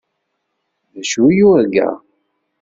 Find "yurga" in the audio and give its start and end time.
1.37-1.89